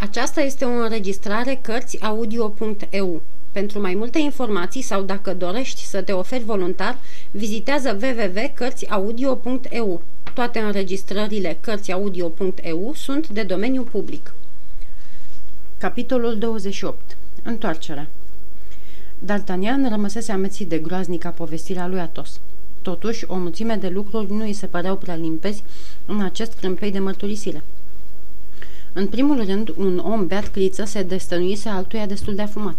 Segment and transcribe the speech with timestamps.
[0.00, 3.22] Aceasta este o înregistrare Cărțiaudio.eu.
[3.52, 6.98] Pentru mai multe informații sau dacă dorești să te oferi voluntar,
[7.30, 10.02] vizitează www.cărțiaudio.eu.
[10.34, 14.34] Toate înregistrările Cărțiaudio.eu sunt de domeniu public.
[15.78, 17.16] Capitolul 28.
[17.42, 18.08] Întoarcere
[19.24, 22.40] D'Artagnan rămăsese amețit de groaznica povestirea lui Atos.
[22.82, 25.62] Totuși, o mulțime de lucruri nu îi se păreau prea limpezi
[26.06, 27.62] în acest crâmpei de mărturisire.
[28.92, 32.76] În primul rând, un om beat cliță se destănuise altuia destul de afumat.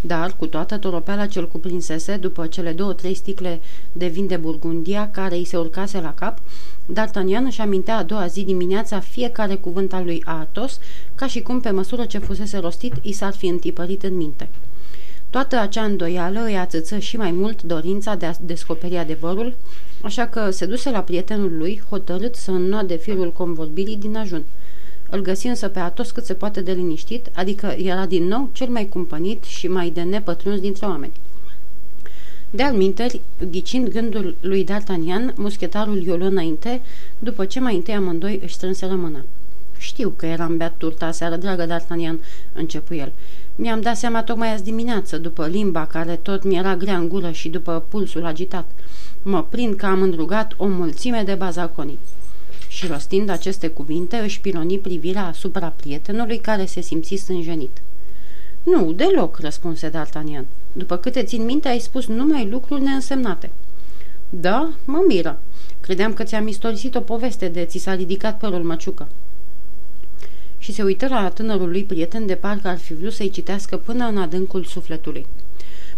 [0.00, 3.60] Dar, cu toată toropeala ce îl cuprinsese, după cele două-trei sticle
[3.92, 6.38] de vin de Burgundia care îi se urcase la cap,
[6.92, 10.78] D'Artagnan își amintea a doua zi dimineața fiecare cuvânt al lui Athos,
[11.14, 14.48] ca și cum pe măsură ce fusese rostit, i s-ar fi întipărit în minte.
[15.30, 19.54] Toată acea îndoială îi ațăță și mai mult dorința de a descoperi adevărul,
[20.02, 24.44] așa că se duse la prietenul lui, hotărât să înnoade firul convorbirii din ajun.
[25.10, 28.68] Îl găsi însă pe Atos cât se poate de liniștit, adică era din nou cel
[28.68, 31.12] mai cumpănit și mai de nepătruns dintre oameni.
[32.50, 36.80] De-al minteri, ghicind gândul lui D'Artagnan, muschetarul i înainte,
[37.18, 39.24] după ce mai întâi amândoi își strânse rămâna.
[39.78, 42.18] Știu că eram beat turta seară, dragă D'Artagnan,
[42.52, 43.12] începu el.
[43.54, 47.48] Mi-am dat seama tocmai azi dimineață, după limba care tot mi-era grea în gură și
[47.48, 48.64] după pulsul agitat.
[49.22, 51.98] Mă prind că am îndrugat o mulțime de bazaconii.
[52.78, 57.82] Și rostind aceste cuvinte, își piloni privirea asupra prietenului care se simți stânjenit.
[58.62, 60.44] Nu, deloc, răspunse D'Artagnan.
[60.72, 63.50] După câte țin minte, ai spus numai lucruri neînsemnate.
[64.28, 65.40] Da, mă miră.
[65.80, 69.08] Credeam că ți-am istorisit o poveste de ți s-a ridicat părul măciucă
[70.58, 74.06] și se uită la tânărul lui prieten de parcă ar fi vrut să-i citească până
[74.06, 75.26] în adâncul sufletului.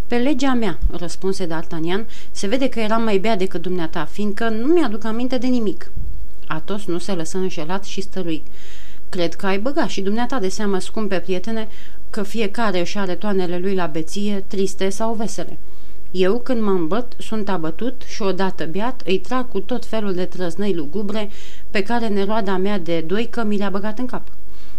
[0.07, 4.67] Pe legea mea, răspunse D'Artagnan, se vede că eram mai bea decât dumneata, fiindcă nu
[4.67, 5.91] mi-aduc aminte de nimic.
[6.53, 8.43] Atos nu se lăsă înșelat și stărui.
[9.09, 11.69] Cred că ai băgat și dumneata de seamă, scumpe prietene,
[12.11, 15.59] că fiecare își are toanele lui la beție, triste sau vesele.
[16.11, 20.25] Eu, când mă îmbăt, sunt abătut și odată beat îi trag cu tot felul de
[20.25, 21.31] trăznăi lugubre
[21.71, 24.29] pe care neroada mea de doi că mi le-a băgat în cap.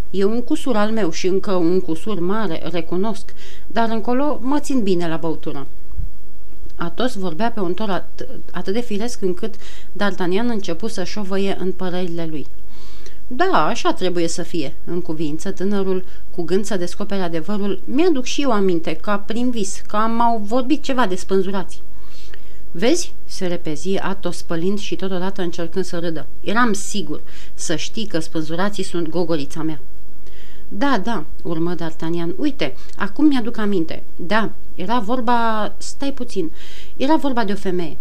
[0.09, 3.33] E un cusur al meu și încă un cusur mare, recunosc,
[3.67, 5.67] dar încolo mă țin bine la băutură.
[6.83, 9.55] Atos vorbea pe un ton at- atât de firesc încât
[9.93, 12.47] D'Artagnan începu să șovăie în părerile lui.
[13.27, 16.05] Da, așa trebuie să fie, în cuvință, tânărul,
[16.35, 20.37] cu gând să descopere adevărul, mi-aduc și eu aminte, ca prin vis, că am au
[20.37, 21.81] vorbit ceva de spânzurați.
[22.71, 26.27] Vezi?" se repezi Atos spălind și totodată încercând să râdă.
[26.41, 27.21] Eram sigur
[27.53, 29.79] să știi că spânzurații sunt gogorița mea."
[30.73, 32.35] Da, da, urmă D'Artagnan.
[32.37, 34.03] Uite, acum mi-aduc aminte.
[34.15, 35.71] Da, era vorba...
[35.77, 36.51] Stai puțin.
[36.97, 37.97] Era vorba de o femeie.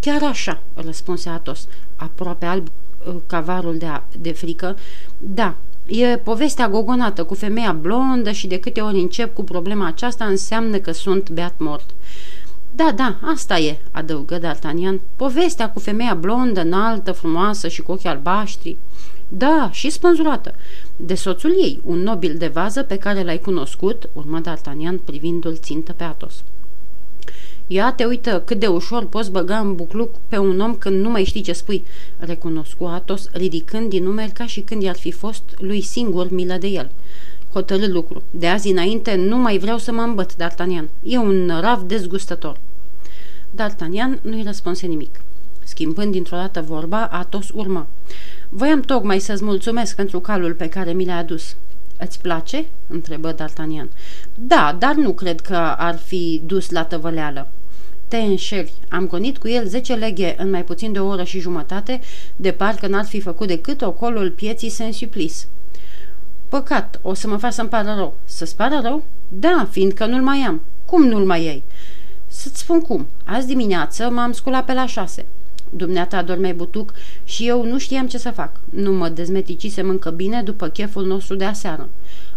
[0.00, 1.66] Chiar așa, răspunse Atos,
[1.96, 2.68] aproape alb
[3.06, 4.76] uh, cavarul de, a, de frică.
[5.18, 5.54] Da,
[5.86, 10.78] e povestea gogonată cu femeia blondă și de câte ori încep cu problema aceasta înseamnă
[10.78, 11.90] că sunt beat mort.
[12.76, 15.00] Da, da, asta e, adăugă D'Artagnan.
[15.16, 18.76] Povestea cu femeia blondă, înaltă, frumoasă și cu ochii albaștri.
[19.28, 20.54] Da, și spânzurată.
[20.96, 25.92] De soțul ei, un nobil de vază pe care l-ai cunoscut, urmă D'Artagnan privindu-l țintă
[25.92, 26.42] pe Atos.
[27.66, 31.10] Ia te uită cât de ușor poți băga în bucluc pe un om când nu
[31.10, 31.84] mai știi ce spui,
[32.18, 36.66] recunoscu Atos, ridicând din numeri ca și când i-ar fi fost lui singur milă de
[36.66, 36.90] el.
[37.56, 38.22] Hotărât lucru.
[38.30, 40.84] De azi înainte nu mai vreau să mă îmbăt, D'Artagnan.
[41.02, 42.58] E un rav dezgustător.
[43.54, 45.20] D'Artagnan nu-i răspunse nimic.
[45.64, 47.86] Schimbând dintr-o dată vorba, Atos urmă.
[48.48, 51.56] Voiam tocmai să-ți mulțumesc pentru calul pe care mi l-ai adus.
[51.98, 53.88] Îți place?" întrebă D'Artagnan.
[54.34, 57.48] Da, dar nu cred că ar fi dus la tăvăleală."
[58.08, 58.72] Te înșeli.
[58.88, 62.00] Am gonit cu el 10 leghe în mai puțin de o oră și jumătate,
[62.36, 65.46] de parcă n-ar fi făcut decât ocolul pieții Saint-Suplis.
[66.48, 68.14] Păcat, o să mă fac să-mi pară rău.
[68.24, 69.02] Să-ți pară rău?
[69.28, 70.60] Da, fiindcă nu-l mai am.
[70.84, 71.62] Cum nu-l mai iei?
[72.26, 73.06] Să-ți spun cum.
[73.24, 75.26] Azi dimineață m-am sculat pe la șase.
[75.70, 76.92] Dumneata dormeai butuc
[77.24, 78.60] și eu nu știam ce să fac.
[78.70, 81.88] Nu mă dezmeticisem încă bine după cheful nostru de aseară.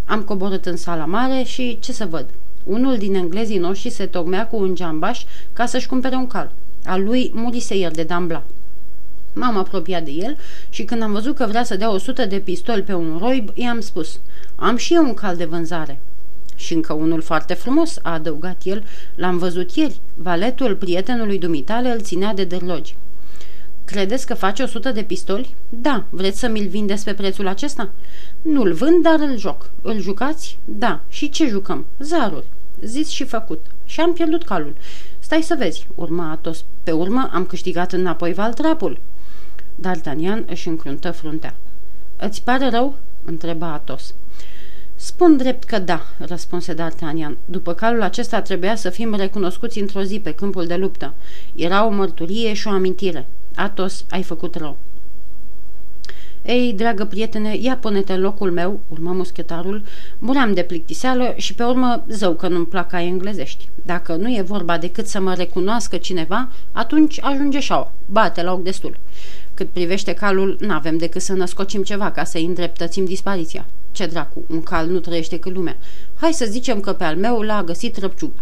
[0.05, 2.25] Am coborât în sala mare și ce să văd?
[2.63, 5.23] Unul din englezii noștri se tocmea cu un geambaș
[5.53, 6.51] ca să-și cumpere un cal.
[6.85, 8.43] Al lui murise el de dambla.
[9.33, 10.37] M-am apropiat de el
[10.69, 13.79] și când am văzut că vrea să dea 100 de pistoli pe un roib, i-am
[13.79, 14.19] spus,
[14.55, 15.99] am și eu un cal de vânzare.
[16.55, 18.83] Și încă unul foarte frumos, a adăugat el,
[19.15, 19.99] l-am văzut ieri.
[20.15, 22.95] Valetul prietenului dumitale îl ținea de derlogi.
[23.85, 25.55] Credeți că face 100 de pistoli?
[25.69, 26.03] Da.
[26.09, 27.89] Vreți să mi-l vindeți pe prețul acesta?
[28.41, 29.69] Nu-l vând, dar îl joc.
[29.81, 30.57] Îl jucați?
[30.65, 30.99] Da.
[31.09, 31.85] Și ce jucăm?
[31.99, 32.45] Zaruri.
[32.81, 33.65] Zis și făcut.
[33.85, 34.75] Și am pierdut calul.
[35.19, 36.63] Stai să vezi, urma Atos.
[36.83, 38.99] Pe urmă am câștigat înapoi valtrapul.
[39.81, 41.55] D'Artagnan își încruntă fruntea.
[42.17, 42.95] Îți pare rău?"
[43.25, 44.13] întreba Atos.
[44.95, 47.37] Spun drept că da, răspunse D'Artagnan.
[47.45, 51.13] După calul acesta trebuia să fim recunoscuți într-o zi pe câmpul de luptă.
[51.55, 53.27] Era o mărturie și o amintire.
[53.55, 54.77] Atos, ai făcut rău.
[56.45, 59.83] Ei, dragă prietene, ia pune-te în locul meu, urmă muschetarul,
[60.19, 63.69] muream de plictiseală și pe urmă zău că nu-mi plac ai englezești.
[63.85, 68.63] Dacă nu e vorba decât să mă recunoască cineva, atunci ajunge șaua, bate la ochi
[68.63, 68.97] destul.
[69.59, 73.65] Cât privește calul, n-avem decât să născocim ceva ca să-i îndreptățim dispariția.
[73.91, 75.77] Ce dracu, un cal nu trăiește cât lumea.
[76.15, 78.39] Hai să zicem că pe al meu l-a găsit răpciuga.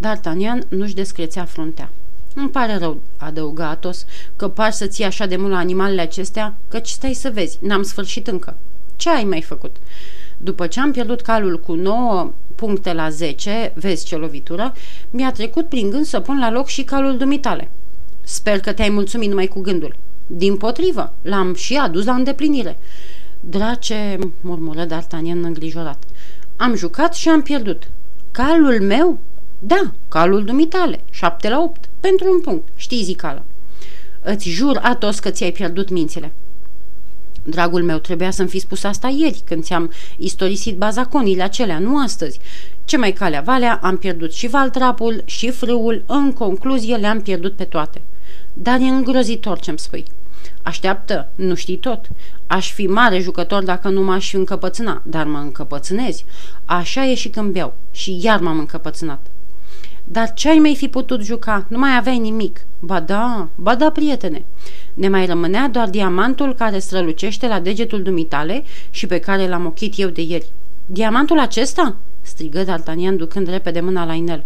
[0.00, 1.90] D'Artagnan nu-și descrețea fruntea.
[2.34, 4.04] Îmi pare rău, adăugă Atos,
[4.36, 7.82] că par să ții așa de mult la animalele acestea, căci stai să vezi, n-am
[7.82, 8.56] sfârșit încă.
[8.96, 9.76] Ce ai mai făcut?
[10.36, 14.72] După ce am pierdut calul cu 9 puncte la 10, vezi ce lovitură,
[15.10, 17.70] mi-a trecut prin gând să pun la loc și calul dumitale.
[18.22, 19.96] Sper că te-ai mulțumit numai cu gândul.
[20.26, 22.78] Din potrivă, l-am și adus la îndeplinire.
[23.40, 26.04] Drace, murmură D'Artagnan îngrijorat.
[26.56, 27.88] Am jucat și am pierdut.
[28.30, 29.18] Calul meu?
[29.58, 33.44] Da, calul dumitale, șapte la opt, pentru un punct, știi zicală.
[34.22, 36.32] Îți jur, Atos, că ți-ai pierdut mințile.
[37.42, 42.40] Dragul meu, trebuia să-mi fi spus asta ieri, când ți-am istorisit bazaconile acelea, nu astăzi.
[42.84, 47.64] Ce mai calea valea, am pierdut și valtrapul, și frâul, în concluzie le-am pierdut pe
[47.64, 48.00] toate.
[48.58, 50.04] Dar e îngrozitor ce-mi spui.
[50.62, 52.08] Așteaptă, nu știi tot.
[52.46, 56.24] Aș fi mare jucător dacă nu m-aș încăpățâna, dar mă încăpățânezi.
[56.64, 59.26] Așa e și când beau și iar m-am încăpățânat.
[60.04, 61.66] Dar ce ai mai fi putut juca?
[61.68, 62.60] Nu mai aveai nimic.
[62.78, 64.44] Ba da, ba da, prietene.
[64.94, 69.98] Ne mai rămânea doar diamantul care strălucește la degetul dumitale și pe care l-am ochit
[69.98, 70.48] eu de ieri.
[70.86, 71.96] Diamantul acesta?
[72.22, 74.44] strigă D'Artagnan ducând repede mâna la inel.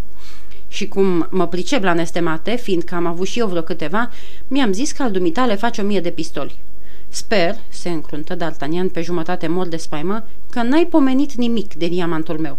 [0.73, 4.11] Și cum mă pricep la nestemate, fiindcă am avut și eu vreo câteva,
[4.49, 6.59] mi-am zis că al dumitale face o mie de pistoli.
[7.09, 12.39] Sper, se încruntă D'Artagnan pe jumătate mor de spaimă, că n-ai pomenit nimic de diamantul
[12.39, 12.59] meu.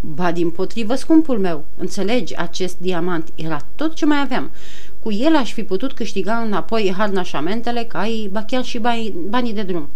[0.00, 4.50] Ba din potrivă, scumpul meu, înțelegi, acest diamant era tot ce mai aveam.
[5.02, 9.62] Cu el aș fi putut câștiga înapoi harnașamentele, cai, ba chiar și banii, banii de
[9.62, 9.88] drum.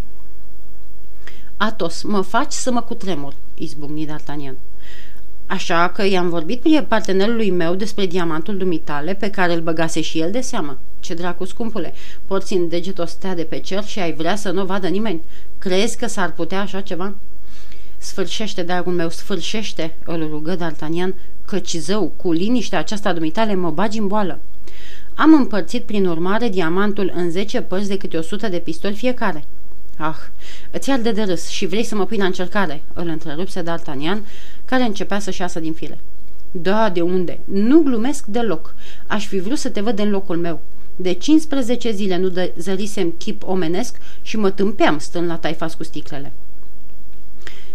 [1.56, 4.54] Atos, mă faci să mă cutremur, izbucni D'Artagnan.
[5.54, 10.30] Așa că i-am vorbit partenerului meu despre diamantul dumitale pe care îl băgase și el
[10.30, 10.78] de seamă.
[11.00, 11.94] Ce dracu, scumpule,
[12.26, 15.22] porți în deget o stea de pe cer și ai vrea să nu vadă nimeni.
[15.58, 17.14] Crezi că s-ar putea așa ceva?"
[17.98, 21.14] Sfârșește, dragul meu, sfârșește, îl rugă D'Artagnan,
[21.44, 24.38] căci zău, cu liniștea aceasta dumitale mă bagi în boală.
[25.14, 29.44] Am împărțit prin urmare diamantul în 10 părți de câte 100 de pistoli fiecare.
[29.96, 30.16] Ah,
[30.70, 34.18] îți arde de râs și vrei să mă pui la încercare, îl întrerupse D'Artagnan,
[34.64, 35.98] care începea să-și iasă din fire.
[36.50, 37.38] Da, de unde?
[37.44, 38.74] Nu glumesc deloc.
[39.06, 40.60] Aș fi vrut să te văd în locul meu.
[40.96, 46.32] De 15 zile nu zărisem chip omenesc și mă tâmpeam stând la taifas cu sticlele.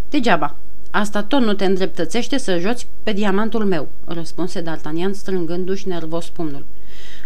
[0.10, 0.56] Degeaba.
[0.92, 6.66] Asta tot nu te îndreptățește să joci pe diamantul meu, răspunse D'Artagnan strângându-și nervos pumnul.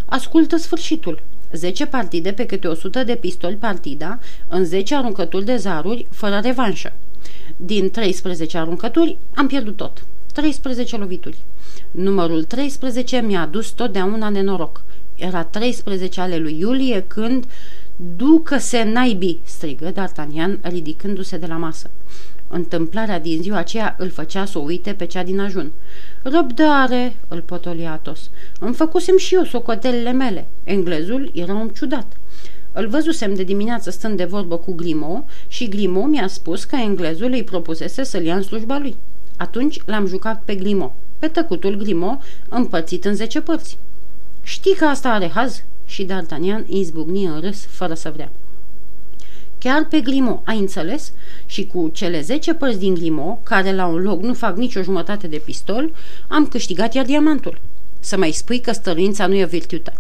[0.06, 1.22] Ascultă sfârșitul.
[1.52, 6.94] 10 partide pe câte 100 de pistoli partida, în 10 aruncături de zaruri, fără revanșă.
[7.56, 10.06] Din 13 aruncături am pierdut tot.
[10.34, 11.38] 13 lovituri.
[11.92, 14.84] Numărul 13 mi-a adus totdeauna nenoroc.
[15.16, 17.46] Era 13 ale lui Iulie când...
[18.16, 21.90] Ducă-se naibii!" strigă D'Artagnan ridicându-se de la masă.
[22.48, 25.72] Întâmplarea din ziua aceea îl făcea să o uite pe cea din ajun.
[26.22, 28.30] Răbdare, îl potoli Atos.
[28.60, 30.48] Îmi făcusem și eu socotelele mele.
[30.64, 32.18] Englezul era un ciudat.
[32.74, 37.32] Îl văzusem de dimineață stând de vorbă cu Grimo și Grimo mi-a spus că englezul
[37.32, 38.96] îi propusese să-l ia în slujba lui.
[39.38, 43.78] Atunci l-am jucat pe Grimo, pe tăcutul Grimo, împărțit în zece părți.
[44.44, 45.64] Știi că asta are haz?
[45.86, 48.32] Și D'Artagnan izbucni în râs fără să vrea.
[49.58, 51.12] Chiar pe Grimo, ai înțeles?
[51.46, 55.28] Și cu cele 10 părți din Grimo, care la un loc nu fac nicio jumătate
[55.28, 55.92] de pistol,
[56.28, 57.60] am câștigat iar diamantul.
[58.00, 59.94] Să mai spui că stăruința nu e o virtute.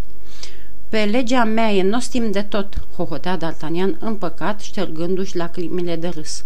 [0.93, 6.43] Pe legea mea e nostim de tot, hohotea D'Artagnan împăcat, ștergându-și lacrimile de râs.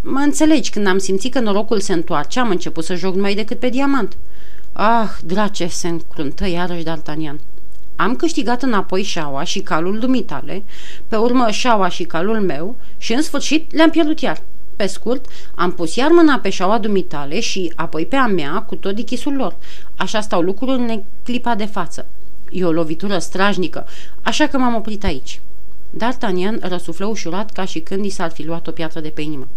[0.00, 3.58] Mă înțelegi, când am simțit că norocul se întoarce, am început să joc numai decât
[3.58, 4.16] pe diamant.
[4.72, 7.36] Ah, drace, se încruntă iarăși D'Artagnan.
[7.96, 10.62] Am câștigat înapoi șaua și calul dumitale,
[11.08, 14.42] pe urmă șaua și calul meu și în sfârșit le-am pierdut iar.
[14.76, 18.74] Pe scurt, am pus iar mâna pe șaua dumitale și apoi pe a mea cu
[18.74, 19.56] tot dichisul lor.
[19.96, 22.06] Așa stau lucrurile în clipa de față.
[22.50, 23.86] E o lovitură strajnică,
[24.22, 25.40] așa că m-am oprit aici.
[25.96, 29.48] D'Artagnan răsuflă ușurat ca și când i s-ar fi luat o piatră de pe inimă.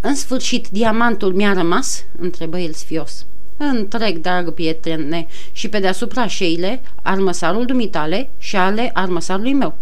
[0.00, 3.26] În sfârșit, diamantul mi-a rămas?" întrebă el sfios.
[3.56, 9.74] Întreg, dragă prietene, și pe deasupra șeile, armăsarul dumitale și ale armăsarului meu.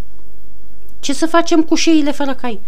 [1.00, 2.60] Ce să facem cu șeile fără cai?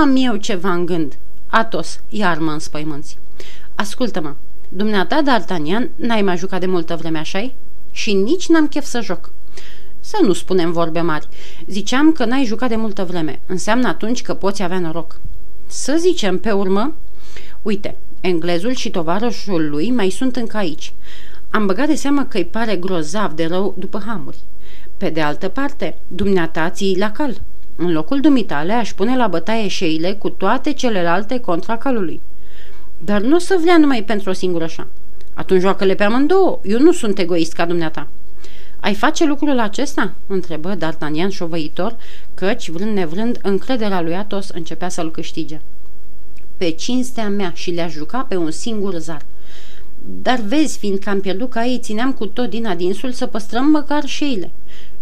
[0.00, 1.18] Am eu ceva în gând.
[1.46, 3.18] Atos, iar mă înspăimânți.
[3.74, 4.34] Ascultă-mă,
[4.68, 7.52] dumneata, D'Artagnan, n-ai mai jucat de multă vreme așa
[7.90, 9.30] Și nici n-am chef să joc.
[10.00, 11.28] Să nu spunem vorbe mari.
[11.66, 13.40] Ziceam că n-ai jucat de multă vreme.
[13.46, 15.20] Înseamnă atunci că poți avea noroc.
[15.66, 16.94] Să zicem, pe urmă,
[17.62, 20.92] uite, englezul și tovarășul lui mai sunt încă aici.
[21.50, 24.38] Am băgat de seamă că îi pare grozav de rău după hamuri.
[24.96, 27.40] Pe de altă parte, dumneata ții la cal.
[27.76, 32.20] În locul dumitale aș pune la bătaie șeile cu toate celelalte contra calului.
[32.98, 34.86] Dar nu o să vrea numai pentru o singură așa.
[35.40, 36.60] Atunci joacă-le pe amândouă.
[36.62, 38.08] Eu nu sunt egoist ca dumneata.
[38.80, 41.96] Ai face lucrul acesta?" întrebă D'Artagnan șovăitor,
[42.34, 45.60] căci, vrând nevrând, încrederea lui Atos începea să-l câștige.
[46.56, 49.22] Pe cinstea mea și le-aș juca pe un singur zar.
[50.22, 54.04] Dar vezi, fiindcă am pierdut ca ei, țineam cu tot din adinsul să păstrăm măcar
[54.04, 54.50] șeile.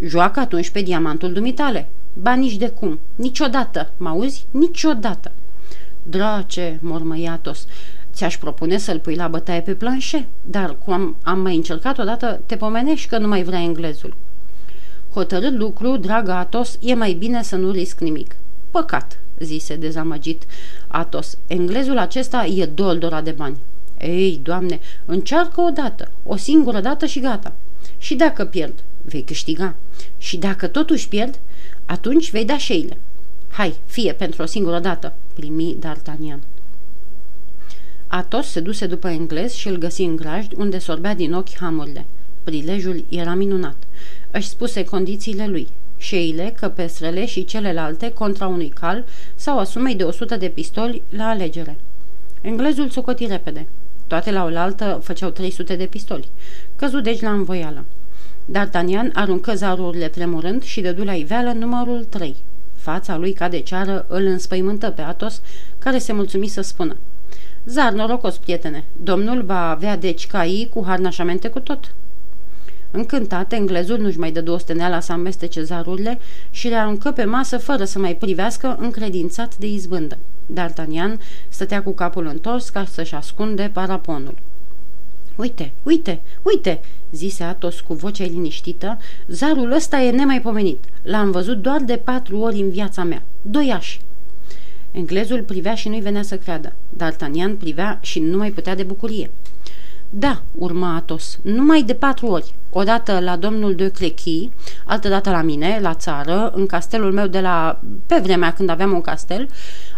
[0.07, 1.89] Joacă atunci pe diamantul dumitale.
[2.13, 2.99] Ba nici de cum.
[3.15, 3.91] Niciodată.
[3.97, 4.47] Mă auzi?
[4.51, 5.33] Niciodată.
[6.03, 7.67] Drace, mormăi Atos,
[8.19, 12.57] Ți-aș propune să-l pui la bătaie pe planșe, dar cum am mai încercat odată, te
[12.57, 14.15] pomenești că nu mai vrea englezul.
[15.13, 18.37] Hotărât lucru, dragă Atos, e mai bine să nu risc nimic.
[18.71, 20.43] Păcat, zise dezamăgit
[20.87, 21.39] Atos.
[21.47, 23.57] Englezul acesta e doldora de bani.
[23.99, 27.53] Ei, doamne, încearcă o dată, o singură dată și gata.
[27.99, 29.75] Și dacă pierd, vei câștiga.
[30.17, 31.39] Și dacă totuși pierd,
[31.87, 32.99] atunci vei da șeile.
[33.49, 36.58] Hai, fie pentru o singură dată, primi D'Artagnan.
[38.11, 42.05] Atos se duse după englez și îl găsi în grajd, unde sorbea din ochi hamurile.
[42.45, 43.77] Prilejul era minunat.
[44.31, 45.69] Își spuse condițiile lui.
[45.97, 51.77] Șeile, căpestrele și celelalte contra unui cal sau asumei de 100 de pistoli la alegere.
[52.41, 53.67] Englezul socoti repede.
[54.07, 56.29] Toate la oaltă făceau 300 de pistoli.
[56.77, 57.85] Căzu deci la învoială.
[58.53, 62.37] D'Artagnan aruncă zarurile tremurând și dădu la iveală numărul 3.
[62.77, 65.41] Fața lui ca de ceară îl înspăimântă pe Atos,
[65.79, 66.97] care se mulțumi să spună–
[67.69, 68.85] Zar norocos, prietene.
[69.03, 71.95] Domnul va avea deci cai cu harnașamente cu tot.
[72.91, 76.19] Încântat, englezul nu-și mai dă osteneala să amestece zarurile
[76.51, 80.19] și le aruncă pe masă fără să mai privească încredințat de izbândă.
[80.55, 84.35] D'Artagnan stătea cu capul întors ca să-și ascunde paraponul.
[85.37, 86.81] Uite, uite, uite!"
[87.13, 90.85] zise Atos cu vocea liniștită, zarul ăsta e nemaipomenit.
[91.03, 93.23] L-am văzut doar de patru ori în viața mea.
[93.43, 94.01] Doi ași.
[94.99, 96.73] Englezul privea și nu-i venea să creadă.
[96.97, 99.31] D'Artagnan privea și nu mai putea de bucurie.
[100.11, 102.55] Da, urma Atos, numai de patru ori.
[102.71, 104.51] Odată la domnul de Clechy,
[104.85, 107.81] altă dată la mine, la țară, în castelul meu de la...
[108.07, 109.49] pe vremea când aveam un castel,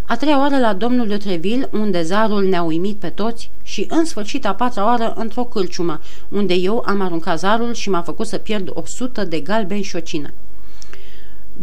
[0.06, 4.04] a treia oară la domnul de Treville, unde zarul ne-a uimit pe toți și în
[4.04, 8.36] sfârșit a patra oară într-o cârciumă, unde eu am aruncat zarul și m-a făcut să
[8.36, 10.30] pierd o sută de galbeni și o cină.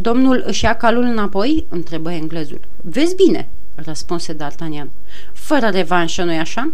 [0.01, 2.59] Domnul își ia calul înapoi?" întrebă englezul.
[2.81, 4.87] Vezi bine," răspunse D'Artagnan.
[5.33, 6.71] Fără revanșă, nu-i așa?"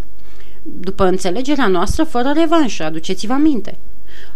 [0.62, 3.78] După înțelegerea noastră, fără revanșă, aduceți-vă aminte."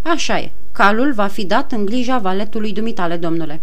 [0.01, 3.61] Așa e, calul va fi dat în grija valetului dumitale, domnule."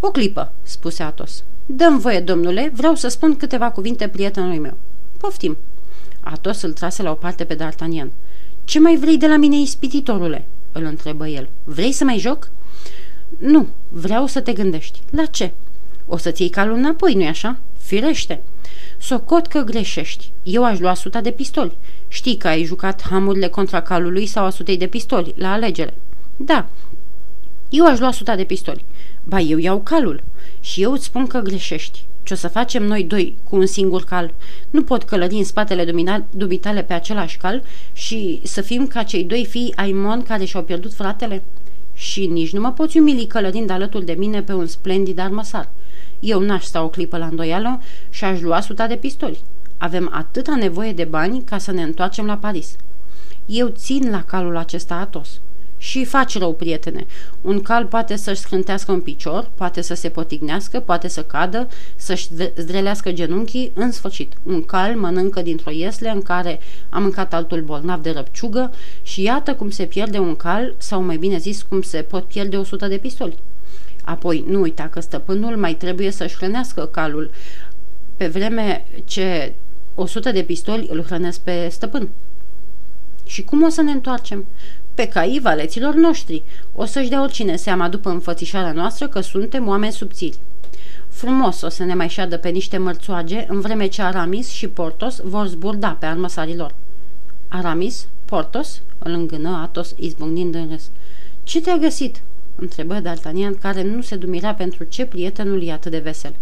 [0.00, 1.42] O clipă," spuse Atos.
[1.66, 4.76] Dăm voie, domnule, vreau să spun câteva cuvinte prietenului meu."
[5.18, 5.56] Poftim."
[6.20, 8.08] Atos îl trase la o parte pe D'Artagnan.
[8.64, 11.48] Ce mai vrei de la mine, ispititorule?" îl întrebă el.
[11.64, 12.48] Vrei să mai joc?"
[13.38, 15.00] Nu, vreau să te gândești.
[15.10, 15.52] La ce?
[16.06, 17.58] O să-ți iei calul înapoi, nu-i așa?
[17.78, 18.42] Firește.
[18.98, 20.32] Socot că greșești.
[20.42, 21.76] Eu aș lua suta de pistoli.
[22.08, 25.94] Știi că ai jucat hamurile contra calului sau a sutei de pistoli, la alegere.
[26.36, 26.68] Da,
[27.68, 28.84] eu aș lua suta de pistoli.
[29.24, 30.22] Ba, eu iau calul.
[30.60, 32.04] Și eu îți spun că greșești.
[32.22, 34.34] Ce o să facem noi doi cu un singur cal?
[34.70, 35.92] Nu pot călări în spatele
[36.30, 40.62] dubitale pe același cal și să fim ca cei doi fii ai Mon care și-au
[40.62, 41.42] pierdut fratele?
[41.98, 45.68] Și nici nu mă poți umili călărind alături de mine pe un splendid armăsar.
[46.20, 49.40] Eu n-aș sta o clipă la îndoială și aș lua suta de pistoli.
[49.78, 52.76] Avem atâta nevoie de bani ca să ne întoarcem la Paris.
[53.46, 55.40] Eu țin la calul acesta atos.
[55.78, 57.06] Și faci rău, prietene.
[57.40, 62.28] Un cal poate să-și scrântească un picior, poate să se potignească, poate să cadă, să-și
[62.56, 64.32] zdrelească genunchii, în sfârșit.
[64.42, 69.54] Un cal mănâncă dintr-o iesle în care a mâncat altul bolnav de răpciugă și iată
[69.54, 72.86] cum se pierde un cal, sau mai bine zis, cum se pot pierde o sută
[72.86, 73.38] de pistoli.
[74.04, 77.30] Apoi, nu uita că stăpânul mai trebuie să-și hrănească calul,
[78.16, 79.52] pe vreme ce
[79.94, 82.08] o sută de pistoli îl hrănesc pe stăpân.
[83.24, 84.46] Și cum o să ne întoarcem?
[84.98, 86.42] Pe caii valeților noștri.
[86.74, 90.38] O să-și dea oricine seama după înfățișarea noastră că suntem oameni subțiri.
[91.08, 95.20] Frumos o să ne mai șadă pe niște mărțoage, în vreme ce Aramis și Portos
[95.24, 96.74] vor zburda pe armăsarilor.
[97.48, 98.06] Aramis?
[98.24, 98.80] Portos?
[98.98, 100.90] Îl îngână Atos, izbucnind în râs.
[101.42, 102.22] Ce te-a găsit?"
[102.54, 106.34] întrebă D'Artagnan, care nu se dumirea pentru ce prietenul e atât de vesel.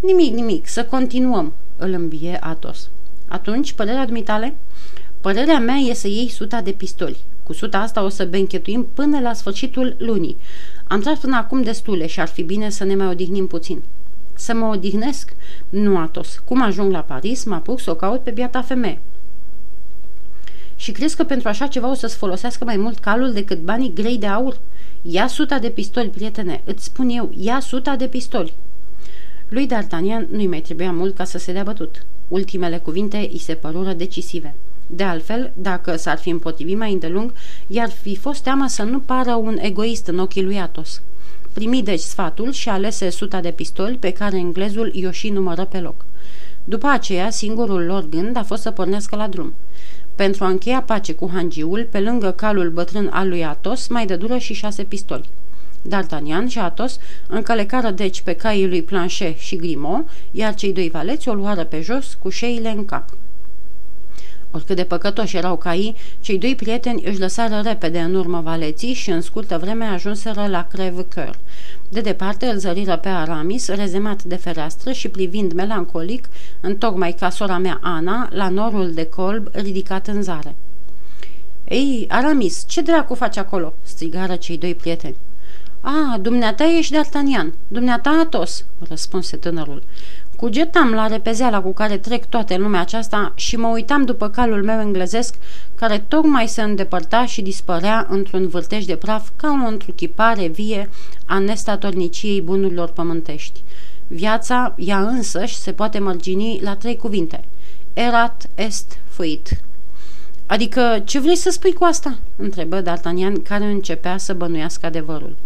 [0.00, 2.88] Nimic, nimic, să continuăm," îl îmbie Atos.
[3.28, 4.54] Atunci, părerea dumitale?
[5.20, 7.18] Părerea mea e să iei suta de pistoli.
[7.52, 10.36] Cu suta asta o să benchetuim până la sfârșitul lunii.
[10.86, 13.82] Am tras până acum destule și ar fi bine să ne mai odihnim puțin.
[14.34, 15.34] Să mă odihnesc?
[15.68, 16.42] Nu, Atos.
[16.44, 19.00] Cum ajung la Paris, mă apuc să o caut pe biata femeie.
[20.76, 24.18] Și crezi că pentru așa ceva o să-ți folosească mai mult calul decât banii grei
[24.18, 24.58] de aur?
[25.02, 28.52] Ia suta de pistoli, prietene, îți spun eu, ia suta de pistoli.
[29.48, 32.04] Lui D'Artagnan nu-i mai trebuia mult ca să se dea bătut.
[32.28, 34.54] Ultimele cuvinte îi se părură decisive.
[34.86, 37.32] De altfel, dacă s-ar fi împotrivit mai îndelung,
[37.66, 41.00] i-ar fi fost teamă să nu pară un egoist în ochii lui Atos.
[41.52, 45.78] Primi deci sfatul și alese suta de pistoli pe care englezul i-o și numără pe
[45.78, 46.04] loc.
[46.64, 49.54] După aceea, singurul lor gând a fost să pornească la drum.
[50.14, 54.38] Pentru a încheia pace cu hangiul, pe lângă calul bătrân al lui Atos, mai dădură
[54.38, 55.28] și șase pistoli.
[55.88, 56.98] D'Artagnan și Atos
[57.28, 61.80] încălecară deci pe caii lui Planchet și Grimaud, iar cei doi valeți o luară pe
[61.80, 63.08] jos cu șeile în cap.
[64.54, 69.10] Oricât de păcătoși erau caii, cei doi prieteni își lăsară repede în urmă valeții și
[69.10, 71.34] în scurtă vreme ajunseră la Crèvecoeur.
[71.88, 76.28] De departe îl zăriră pe Aramis, rezemat de fereastră și privind melancolic,
[76.60, 80.54] întocmai ca sora mea Ana, la norul de colb ridicat în zare.
[81.64, 85.16] Ei, Aramis, ce dracu faci acolo?" strigară cei doi prieteni.
[85.80, 89.82] A, dumneata ești D'Artagnan, dumneata Atos," răspunse tânărul.
[90.42, 94.64] Cugetam la repezeala cu care trec toate în lumea aceasta și mă uitam după calul
[94.64, 95.34] meu englezesc,
[95.74, 100.90] care tocmai se îndepărta și dispărea într-un vârtej de praf ca o întruchipare vie
[101.26, 103.62] a nestatorniciei bunurilor pământești.
[104.06, 107.44] Viața, ea însăși, se poate mărgini la trei cuvinte.
[107.92, 109.60] Erat est fuit.
[110.46, 115.36] Adică, ce vrei să spui cu asta?" întrebă D'Artagnan, care începea să bănuiască adevărul.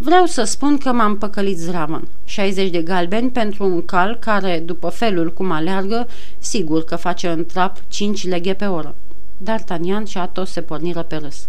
[0.00, 2.08] Vreau să spun că m-am păcălit zravăn.
[2.24, 7.44] 60 de galbeni pentru un cal care, după felul cum aleargă, sigur că face în
[7.44, 8.94] trap 5 leghe pe oră.
[9.42, 11.46] D'Artagnan și Atos se porniră pe râs.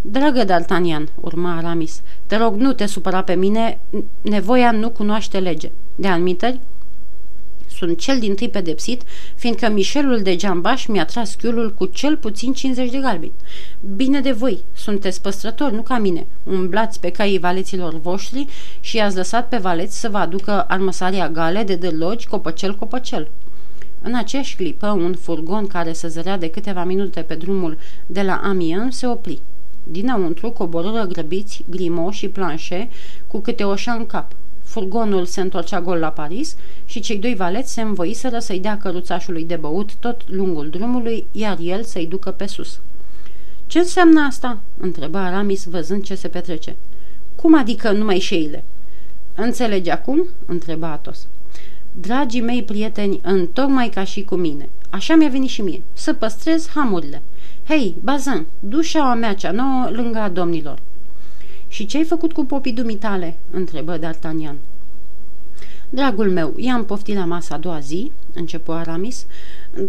[0.00, 3.78] Dragă D'Artagnan, urma Aramis, te rog nu te supăra pe mine,
[4.20, 5.70] nevoia nu cunoaște lege.
[5.94, 6.60] De almiteri,
[7.76, 9.02] sunt cel din tâi pedepsit,
[9.34, 13.32] fiindcă Mișelul de Geambaș mi-a tras chiulul cu cel puțin 50 de galbeni.
[13.96, 16.26] Bine de voi, sunteți păstrători, nu ca mine.
[16.44, 18.46] Umblați pe caii valeților voștri
[18.80, 23.28] și i-ați lăsat pe valeți să vă aducă armăsaria gale de dârlogi copăcel-copăcel.
[24.02, 28.40] În aceeași clipă, un furgon care se zărea de câteva minute pe drumul de la
[28.44, 29.38] Amiens se opri.
[29.82, 32.88] Dinăuntru coborâră grăbiți Grimaud și Planchet
[33.26, 34.32] cu câte o în cap.
[34.76, 39.44] Furgonul se întorcea gol la Paris și cei doi valeți se învoiseră să-i dea căruțașului
[39.44, 42.80] de băut tot lungul drumului, iar el să-i ducă pe sus.
[43.66, 46.76] Ce înseamnă asta?" întreba Aramis văzând ce se petrece.
[47.34, 48.64] Cum adică numai șeile?"
[49.34, 51.26] Înțelegi acum?" întreba Atos.
[51.92, 54.68] Dragii mei prieteni, întocmai ca și cu mine.
[54.90, 57.22] Așa mi-a venit și mie, să păstrez hamurile.
[57.68, 60.78] Hei, Bazan, du șaua mea cea nouă lângă a domnilor.
[61.68, 64.54] Și ce ai făcut cu popii dumitale?" întrebă D'Artagnan.
[65.88, 69.26] Dragul meu, i-am poftit la masa a doua zi," începu Aramis,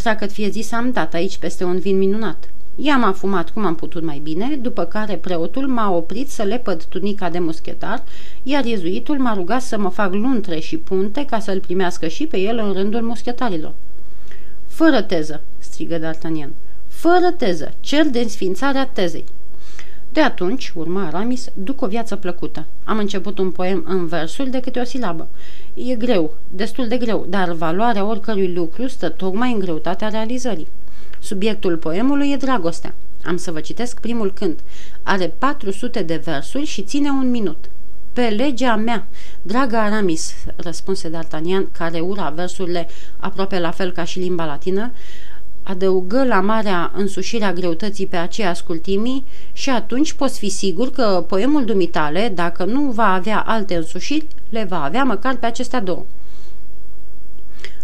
[0.04, 2.50] dacă fie zis am dat aici peste un vin minunat.
[2.76, 7.30] I-am afumat cum am putut mai bine, după care preotul m-a oprit să lepăd tunica
[7.30, 8.04] de muschetar,
[8.44, 12.38] iar iezuitul m-a rugat să mă fac luntre și punte ca să-l primească și pe
[12.38, 13.74] el în rândul muschetarilor.
[14.68, 16.50] Fără teză, strigă D'Artagnan.
[16.88, 19.26] Fără teză, cer de sfințarea tezei.
[20.18, 22.66] De atunci, urma Aramis, duc o viață plăcută.
[22.84, 25.28] Am început un poem în versuri de câte o silabă.
[25.74, 30.68] E greu, destul de greu, dar valoarea oricărui lucru stă tocmai în greutatea realizării.
[31.20, 32.94] Subiectul poemului e dragostea.
[33.24, 34.60] Am să vă citesc primul cânt.
[35.04, 37.70] Are 400 de versuri și ține un minut.
[38.14, 39.08] Pe legea mea,
[39.42, 44.92] dragă Aramis, răspunse D'Artagnan, care ura versurile aproape la fel ca și limba latină,
[45.68, 51.66] adăugă la marea însușirea greutății pe aceea ascultimii și atunci poți fi sigur că poemul
[51.66, 56.06] dumitale, dacă nu va avea alte însușiri, le va avea măcar pe acestea două.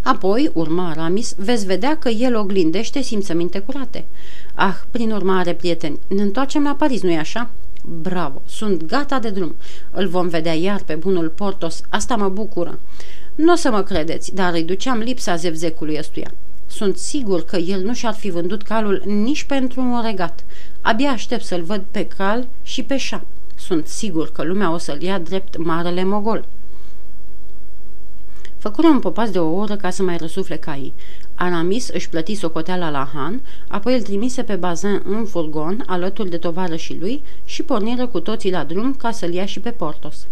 [0.04, 4.06] Apoi, urma Aramis, veți vedea că el oglindește simțăminte curate.
[4.54, 7.50] Ah, prin urmare, prieteni, ne întoarcem la Paris, nu-i așa?
[8.02, 9.56] Bravo, sunt gata de drum.
[9.92, 12.80] Îl vom vedea iar pe bunul Portos, asta mă bucură.
[13.36, 16.32] Nu o să mă credeți, dar îi duceam lipsa zevzecului ăstuia.
[16.76, 20.46] Sunt sigur că el nu și-ar fi vândut calul nici pentru un regat.
[20.82, 23.26] Abia aștept să-l văd pe cal și pe șa.
[23.56, 26.46] Sunt sigur că lumea o să-l ia drept marele mogol.
[28.58, 30.94] Făcură un popas de o oră ca să mai răsufle caii.
[31.36, 36.38] Aramis își plăti socoteala la Han, apoi îl trimise pe Bazin în furgon, alături de
[36.38, 40.28] tovarășii lui, și porniră cu toții la drum ca să-l ia și pe Portos.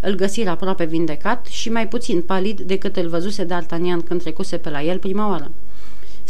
[0.00, 4.70] Îl găsiră aproape vindecat și mai puțin palid decât îl văzuse D'Artagnan când trecuse pe
[4.70, 5.50] la el prima oară.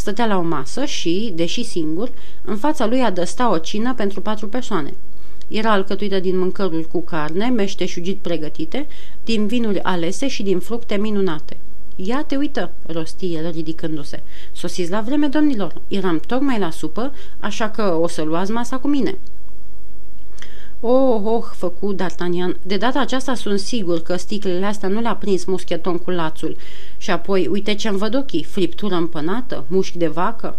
[0.01, 2.11] Stătea la o masă și, deși singur,
[2.45, 4.95] în fața lui adăsta o cină pentru patru persoane.
[5.49, 8.87] Era alcătuită din mâncăruri cu carne, meșteșugit pregătite,
[9.25, 11.57] din vinuri alese și din fructe minunate.
[11.97, 14.23] Ia te uită, rosti el ridicându-se.
[14.53, 15.75] Sosiți la vreme, domnilor.
[15.89, 19.19] Eram tocmai la supă, așa că o să luați masa cu mine.
[20.83, 25.45] Oh, oh, făcu D'Artagnan, de data aceasta sunt sigur că sticlele astea nu le-a prins
[25.45, 26.57] muscheton cu lațul.
[26.97, 30.59] Și apoi, uite ce-mi văd ochii, friptură împănată, mușchi de vacă.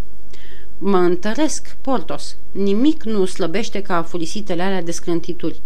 [0.77, 2.35] Mă întăresc, Portos.
[2.51, 5.59] Nimic nu slăbește ca furisitele alea de scrântituri.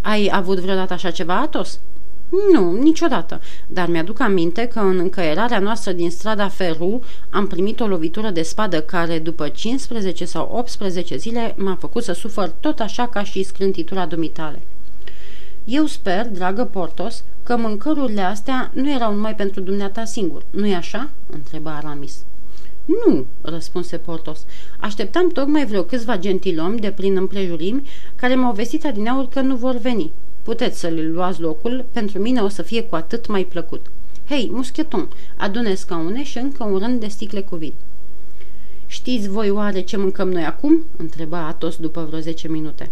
[0.00, 1.78] Ai avut vreodată așa ceva, Atos?
[2.52, 7.86] Nu, niciodată, dar mi-aduc aminte că în încăierarea noastră din strada Feru am primit o
[7.86, 13.06] lovitură de spadă care, după 15 sau 18 zile, m-a făcut să sufăr tot așa
[13.08, 14.62] ca și scrântitura dumitale.
[15.64, 21.10] Eu sper, dragă Portos, că mâncărurile astea nu erau numai pentru dumneata singur, nu-i așa?"
[21.30, 22.24] întreba Aramis.
[22.84, 24.44] Nu, răspunse Portos.
[24.80, 29.76] Așteptam tocmai vreo câțiva gentilomi de plin împrejurimi care m-au vestit adineauri că nu vor
[29.76, 30.10] veni.
[30.42, 33.86] Puteți să le luați locul, pentru mine o să fie cu atât mai plăcut.
[34.28, 37.72] Hei, muscheton, adune scaune și încă un rând de sticle cu vin.
[38.86, 42.90] Știți voi oare ce mâncăm noi acum?" întreba Atos după vreo zece minute.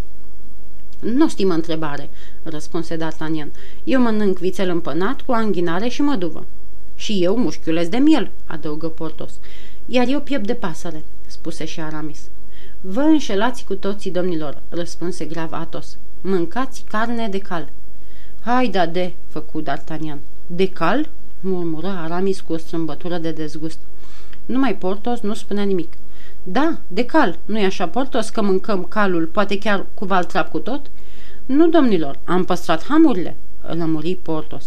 [1.01, 2.11] Nu stimă întrebare,"
[2.43, 3.49] răspunse D'Artagnan.
[3.85, 6.47] Eu mănânc vițel împănat cu anghinare și măduvă."
[6.95, 9.33] Și eu mușchiuleț de miel," adăugă Portos.
[9.87, 12.21] Iar eu piept de pasăre," spuse și Aramis.
[12.81, 15.97] Vă înșelați cu toții, domnilor," răspunse grav Atos.
[16.21, 17.69] Mâncați carne de cal."
[18.41, 20.19] Hai da de," făcu D'Artagnan.
[20.47, 21.09] De cal?"
[21.41, 23.79] murmură Aramis cu o strâmbătură de dezgust.
[24.47, 25.93] Numai Portos nu spunea nimic.
[26.43, 27.39] Da, de cal.
[27.45, 30.91] Nu-i așa, Portos, că mâncăm calul, poate chiar cu valtrap cu tot?"
[31.47, 34.65] Nu, domnilor, am păstrat hamurile," lămuri Portos.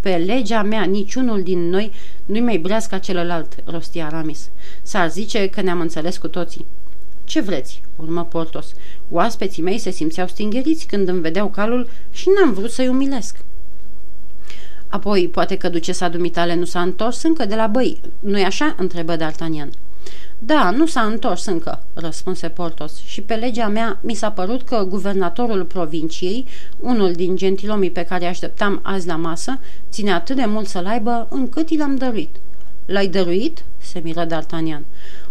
[0.00, 1.92] Pe legea mea, niciunul din noi
[2.24, 4.50] nu-i mai breaz ca celălalt," rostia Aramis.
[4.82, 6.66] S-ar zice că ne-am înțeles cu toții."
[7.24, 8.72] Ce vreți?" urmă Portos.
[9.10, 13.36] Oaspeții mei se simțeau stingheriți când îmi vedeau calul și n-am vrut să-i umilesc."
[14.88, 19.16] Apoi, poate că ducesa dumitale nu s-a întors încă de la băi, nu-i așa?" întrebă
[19.16, 19.68] D'Artagnan.
[20.38, 24.86] Da, nu s-a întors încă," răspunse Portos, și pe legea mea mi s-a părut că
[24.88, 26.46] guvernatorul provinciei,
[26.80, 29.58] unul din gentilomii pe care așteptam azi la masă,
[29.90, 32.36] ține atât de mult să-l aibă încât i l-am dăruit."
[32.86, 34.82] L-ai dăruit?" se miră D'Artagnan.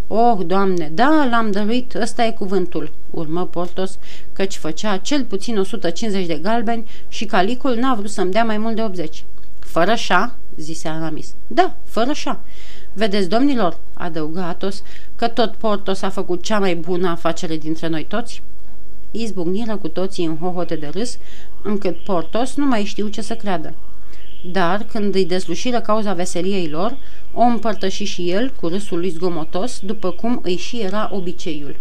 [0.08, 3.98] Oh, doamne, da, l-am dăruit, ăsta e cuvântul," urmă Portos,
[4.34, 8.76] căci făcea cel puțin 150 de galbeni și calicul n-a vrut să-mi dea mai mult
[8.76, 9.24] de 80.
[9.60, 11.34] Fără șa?" zise Aramis.
[11.48, 12.40] Da, fără șa."
[12.94, 14.84] Vedeți, domnilor," adăugă Atos,
[15.16, 18.42] că tot Portos a făcut cea mai bună afacere dintre noi toți?"
[19.12, 21.18] Izbucniră cu toții în hohote de râs,
[21.64, 23.74] încât Portos nu mai știu ce să creadă.
[24.52, 26.98] Dar, când îi deslușiră cauza veseliei lor,
[27.34, 31.76] o împărtăși și el cu râsul lui zgomotos, după cum îi și era obiceiul.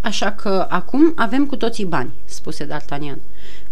[0.00, 3.18] Așa că acum avem cu toții bani," spuse D'Artagnan.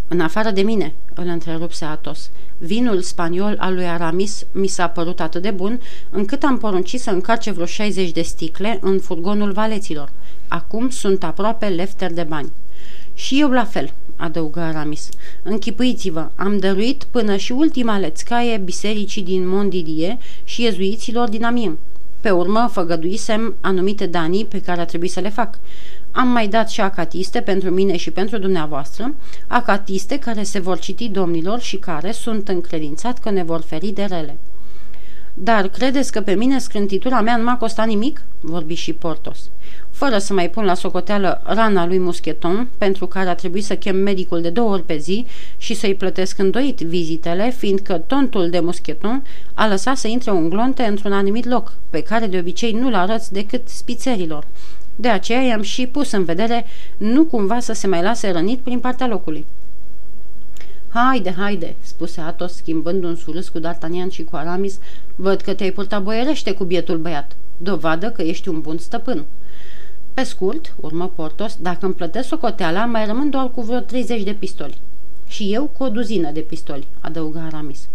[0.08, 2.30] În afară de mine," îl întrerupse Atos.
[2.58, 5.80] Vinul spaniol al lui Aramis mi s-a părut atât de bun,
[6.11, 10.11] încât am poruncit să încarce vreo 60 de sticle în furgonul valeților.
[10.48, 12.52] Acum sunt aproape lefteri de bani.
[13.14, 15.09] Și eu la fel, adăugă Aramis.
[15.42, 21.76] Închipuiți-vă, am dăruit până și ultima lețcaie bisericii din Mondidie și ezuiților din Amien.
[22.20, 25.59] Pe urmă, făgăduisem anumite danii pe care a trebuit să le fac.
[26.12, 29.14] Am mai dat și acatiste pentru mine și pentru dumneavoastră,
[29.46, 34.04] acatiste care se vor citi domnilor și care sunt încredințat că ne vor feri de
[34.04, 34.37] rele.
[35.35, 39.50] Dar credeți că pe mine scrântitura mea nu m-a costat nimic?" vorbi și Portos.
[39.98, 43.96] Fără să mai pun la socoteală rana lui Muscheton, pentru care a trebuit să chem
[43.96, 49.24] medicul de două ori pe zi și să-i plătesc îndoit vizitele, fiindcă tontul de Muscheton
[49.54, 53.32] a lăsat să intre un glonte într-un anumit loc, pe care de obicei nu-l arăți
[53.32, 54.46] decât spițerilor.
[54.96, 58.78] De aceea i-am și pus în vedere nu cumva să se mai lase rănit prin
[58.78, 59.46] partea locului.
[60.88, 64.78] Haide, haide, spuse Atos, schimbând un surâs cu D'Artagnan și cu Aramis,
[65.16, 67.37] văd că te-ai purtat boierește cu bietul băiat.
[67.56, 69.24] Dovadă că ești un bun stăpân.
[70.18, 74.33] Pe scurt, urmă Portos, dacă îmi plătesc socoteala, mai rămân doar cu vreo 30 de
[74.33, 74.78] pistoli.
[75.28, 77.88] Și eu cu o duzină de pistoli, adăugă Aramis.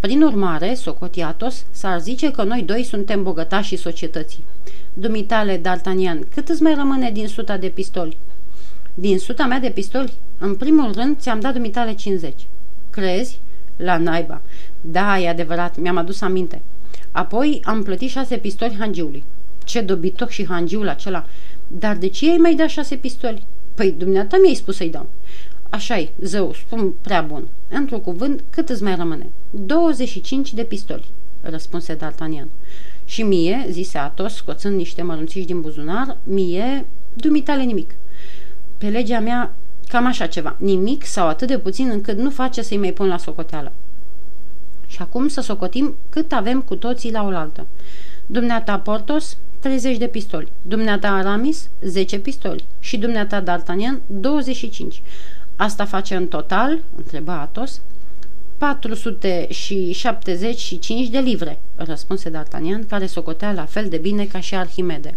[0.00, 4.44] Prin urmare, socoti Atos, s-ar zice că noi doi suntem bogătașii societății.
[4.92, 8.16] Dumitale, D'Artagnan, cât îți mai rămâne din suta de pistoli?
[8.94, 10.12] Din suta mea de pistoli?
[10.38, 12.34] În primul rând, ți-am dat dumitale 50.
[12.90, 13.38] Crezi?
[13.76, 14.40] La naiba.
[14.80, 16.62] Da, e adevărat, mi-am adus aminte.
[17.10, 19.24] Apoi am plătit șase pistoli hangiului.
[19.64, 21.26] Ce dobitoc și hangiul acela!
[21.72, 23.46] Dar de ce ai mai dat șase pistoli?
[23.74, 25.08] Păi, dumneata mi-ai spus să-i dau.
[25.68, 27.48] Așa-i, zău, spun prea bun.
[27.68, 29.26] Într-un cuvânt, cât îți mai rămâne?
[29.50, 31.04] 25 de pistoli,
[31.40, 32.46] răspunse D'Artagnan.
[33.04, 37.94] Și mie, zise Atos, scoțând niște mărunțiși din buzunar, mie, dumitale nimic.
[38.78, 39.54] Pe legea mea,
[39.88, 43.18] cam așa ceva, nimic sau atât de puțin încât nu face să-i mai pun la
[43.18, 43.72] socoteală.
[44.86, 47.66] Și acum să socotim cât avem cu toții la oaltă.
[48.26, 55.02] Dumneata Portos, 30 de pistoli, dumneata Aramis, 10 pistoli și dumneata D'Artagnan, 25.
[55.56, 57.80] Asta face în total, întreba Atos,
[58.58, 65.14] 475 de livre, răspunse D'Artagnan, care socotea la fel de bine ca și Arhimede.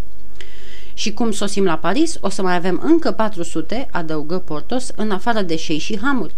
[0.94, 5.42] Și cum sosim la Paris, o să mai avem încă 400, adăugă Portos, în afară
[5.42, 6.36] de șei și hamuri.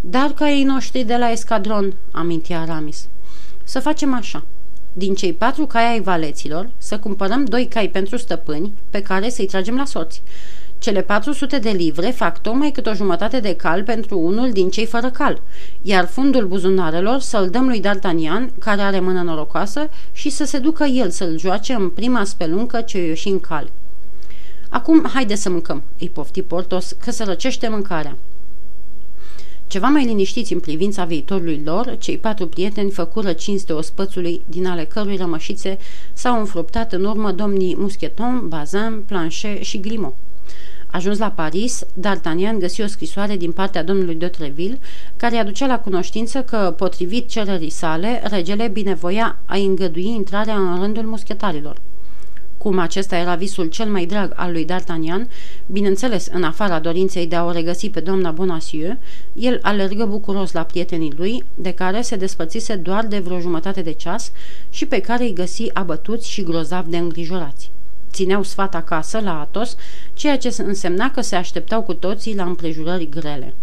[0.00, 3.08] Dar ca ei noștri de la escadron, aminti Aramis.
[3.64, 4.44] Să facem așa.
[4.98, 9.46] Din cei patru cai ai valeților, să cumpărăm doi cai pentru stăpâni, pe care să-i
[9.46, 10.22] tragem la sorți.
[10.78, 14.86] Cele 400 de livre fac tocmai cât o jumătate de cal pentru unul din cei
[14.86, 15.40] fără cal,
[15.82, 20.84] iar fundul buzunarelor să-l dăm lui D'Artagnan, care are mână norocoasă, și să se ducă
[20.84, 23.70] el să-l joace în prima speluncă ce o ieși în cal.
[24.68, 28.16] Acum, haide să mâncăm, îi pofti Portos, că se răcește mâncarea.
[29.68, 34.84] Ceva mai liniștiți în privința viitorului lor, cei patru prieteni făcură cinste ospățului, din ale
[34.84, 35.78] cărui rămășițe
[36.12, 40.14] s-au înfruptat în urmă domnii Muscheton, Bazin, Planchet și Grimaud.
[40.86, 44.78] Ajuns la Paris, D'Artagnan găsi o scrisoare din partea domnului de Treville,
[45.16, 51.02] care aducea la cunoștință că, potrivit cererii sale, regele binevoia a îngădui intrarea în rândul
[51.02, 51.76] muschetarilor.
[52.68, 55.28] Cum acesta era visul cel mai drag al lui D'Artagnan,
[55.66, 58.96] bineînțeles în afara dorinței de a o regăsi pe doamna Bonacieux,
[59.32, 63.92] el alergă bucuros la prietenii lui, de care se despărțise doar de vreo jumătate de
[63.92, 64.32] ceas
[64.70, 67.70] și pe care îi găsi abătuți și grozav de îngrijorați.
[68.12, 69.76] Țineau sfat acasă, la Atos,
[70.14, 73.54] ceea ce însemna că se așteptau cu toții la împrejurări grele.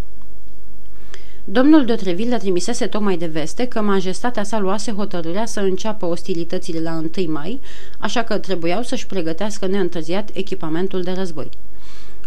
[1.48, 6.80] Domnul de Treville trimisese tocmai de veste că majestatea sa luase hotărârea să înceapă ostilitățile
[6.80, 7.60] la 1 mai,
[8.00, 11.50] așa că trebuiau să-și pregătească neîntârziat echipamentul de război.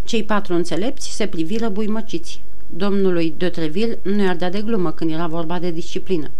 [0.04, 2.40] Cei patru înțelepți se priviră buimăciți.
[2.76, 6.30] Domnului de Treville nu i-ar da de glumă când era vorba de disciplină.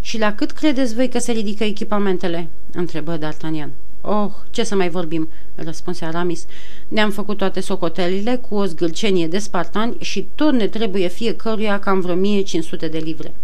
[0.00, 3.91] Și la cât credeți voi că se ridică echipamentele?" întrebă D'Artagnan.
[4.04, 6.46] Oh, ce să mai vorbim, răspunse Aramis.
[6.88, 12.00] Ne-am făcut toate socotelile cu o zgâlcenie de spartani și tot ne trebuie fiecăruia cam
[12.00, 13.34] vreo 1500 de livre.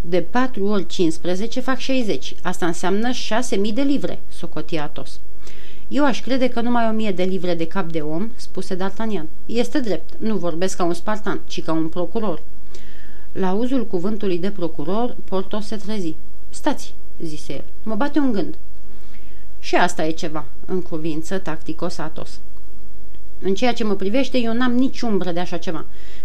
[0.00, 2.34] De 4 ori 15 fac 60.
[2.42, 5.20] Asta înseamnă 6000 de livre, socotia Atos.
[5.88, 9.26] Eu aș crede că numai o mie de livre de cap de om, spuse D'Artagnan.
[9.46, 12.42] Este drept, nu vorbesc ca un spartan, ci ca un procuror.
[13.32, 16.14] La uzul cuvântului de procuror, Portos se trezi.
[16.48, 18.54] Stați, zise el, mă bate un gând.
[19.60, 22.40] Și asta e ceva, în cuvință tacticos Atos.
[23.40, 25.84] În ceea ce mă privește, eu n-am nici umbră de așa ceva.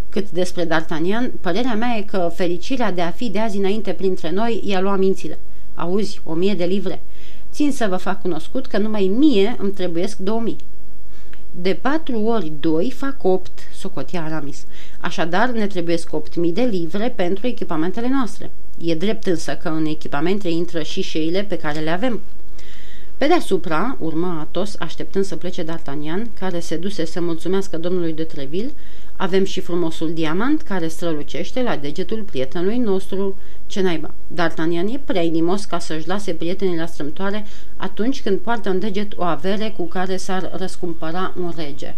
[0.10, 4.32] Cât despre D'Artagnan, părerea mea e că fericirea de a fi de azi înainte printre
[4.32, 5.39] noi i-a luat mințile.
[5.76, 7.02] Auzi, o mie de livre.
[7.52, 10.58] Țin să vă fac cunoscut că numai mie îmi trebuiesc două mii.
[11.52, 14.65] De patru ori doi fac opt, socotia Aramis.
[15.00, 18.52] Așadar, ne trebuiesc opt mii de livre pentru echipamentele noastre.
[18.80, 22.22] E drept însă că în echipamente intră și șeile pe care le avem.
[23.17, 28.23] Pe deasupra, urma Atos, așteptând să plece D'Artagnan, care se duse să mulțumească domnului de
[28.23, 28.71] Treville,
[29.15, 34.13] avem și frumosul diamant care strălucește la degetul prietenului nostru, ce naiba.
[34.34, 37.45] D'Artagnan e prea inimos ca să-și lase prietenii la strâmtoare
[37.76, 41.95] atunci când poartă în deget o avere cu care s-ar răscumpăra un rege.